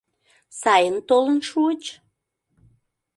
[0.61, 1.83] Сайын толын шуыч?